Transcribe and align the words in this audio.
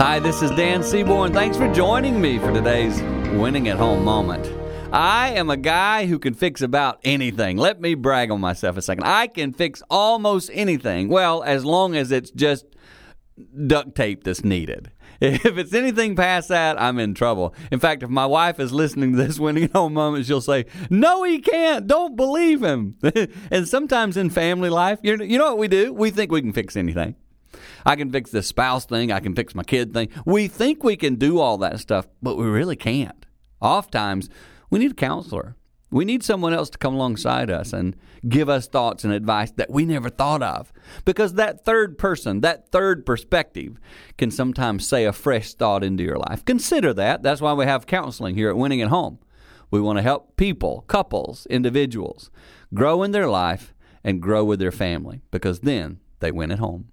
Hi, 0.00 0.18
this 0.18 0.40
is 0.40 0.50
Dan 0.52 0.82
Seaborn. 0.82 1.34
Thanks 1.34 1.58
for 1.58 1.70
joining 1.74 2.22
me 2.22 2.38
for 2.38 2.50
today's 2.50 3.02
winning 3.34 3.68
at 3.68 3.76
home 3.76 4.02
moment. 4.02 4.50
I 4.94 5.32
am 5.32 5.50
a 5.50 5.58
guy 5.58 6.06
who 6.06 6.18
can 6.18 6.32
fix 6.32 6.62
about 6.62 7.00
anything. 7.04 7.58
Let 7.58 7.82
me 7.82 7.92
brag 7.92 8.30
on 8.30 8.40
myself 8.40 8.78
a 8.78 8.82
second. 8.82 9.04
I 9.04 9.26
can 9.26 9.52
fix 9.52 9.82
almost 9.90 10.48
anything. 10.54 11.10
Well, 11.10 11.42
as 11.42 11.66
long 11.66 11.96
as 11.96 12.12
it's 12.12 12.30
just 12.30 12.64
duct 13.66 13.94
tape 13.94 14.24
that's 14.24 14.42
needed. 14.42 14.90
If 15.20 15.58
it's 15.58 15.74
anything 15.74 16.16
past 16.16 16.48
that, 16.48 16.80
I'm 16.80 16.98
in 16.98 17.12
trouble. 17.12 17.54
In 17.70 17.78
fact, 17.78 18.02
if 18.02 18.08
my 18.08 18.24
wife 18.24 18.58
is 18.58 18.72
listening 18.72 19.12
to 19.12 19.22
this 19.22 19.38
winning 19.38 19.64
at 19.64 19.72
home 19.72 19.92
moment, 19.92 20.24
she'll 20.24 20.40
say, 20.40 20.64
No, 20.88 21.24
he 21.24 21.40
can't. 21.40 21.86
Don't 21.86 22.16
believe 22.16 22.62
him. 22.62 22.96
and 23.50 23.68
sometimes 23.68 24.16
in 24.16 24.30
family 24.30 24.70
life, 24.70 24.98
you 25.02 25.18
know 25.18 25.50
what 25.50 25.58
we 25.58 25.68
do? 25.68 25.92
We 25.92 26.10
think 26.10 26.32
we 26.32 26.40
can 26.40 26.54
fix 26.54 26.74
anything. 26.74 27.16
I 27.84 27.96
can 27.96 28.10
fix 28.10 28.30
the 28.30 28.42
spouse 28.42 28.86
thing. 28.86 29.12
I 29.12 29.20
can 29.20 29.34
fix 29.34 29.54
my 29.54 29.62
kid 29.62 29.92
thing. 29.92 30.08
We 30.24 30.48
think 30.48 30.82
we 30.82 30.96
can 30.96 31.16
do 31.16 31.38
all 31.38 31.58
that 31.58 31.80
stuff, 31.80 32.06
but 32.22 32.36
we 32.36 32.46
really 32.46 32.76
can't. 32.76 33.26
Oftentimes, 33.60 34.28
we 34.70 34.78
need 34.78 34.92
a 34.92 34.94
counselor. 34.94 35.56
We 35.92 36.04
need 36.04 36.22
someone 36.22 36.54
else 36.54 36.70
to 36.70 36.78
come 36.78 36.94
alongside 36.94 37.50
us 37.50 37.72
and 37.72 37.96
give 38.28 38.48
us 38.48 38.68
thoughts 38.68 39.02
and 39.02 39.12
advice 39.12 39.50
that 39.52 39.70
we 39.70 39.84
never 39.84 40.08
thought 40.08 40.42
of. 40.42 40.72
Because 41.04 41.34
that 41.34 41.64
third 41.64 41.98
person, 41.98 42.42
that 42.42 42.70
third 42.70 43.04
perspective, 43.04 43.78
can 44.16 44.30
sometimes 44.30 44.86
say 44.86 45.04
a 45.04 45.12
fresh 45.12 45.54
thought 45.54 45.82
into 45.82 46.04
your 46.04 46.18
life. 46.18 46.44
Consider 46.44 46.94
that. 46.94 47.22
That's 47.22 47.40
why 47.40 47.54
we 47.54 47.64
have 47.64 47.86
counseling 47.86 48.36
here 48.36 48.50
at 48.50 48.56
Winning 48.56 48.80
at 48.80 48.88
Home. 48.88 49.18
We 49.72 49.80
want 49.80 49.98
to 49.98 50.02
help 50.02 50.36
people, 50.36 50.82
couples, 50.82 51.46
individuals 51.46 52.30
grow 52.72 53.02
in 53.02 53.10
their 53.10 53.28
life 53.28 53.74
and 54.04 54.22
grow 54.22 54.44
with 54.44 54.60
their 54.60 54.72
family 54.72 55.22
because 55.30 55.60
then 55.60 55.98
they 56.20 56.30
win 56.30 56.52
at 56.52 56.58
home. 56.58 56.88